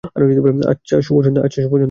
[0.69, 1.43] আচ্ছা, শুভ সন্ধ্যা।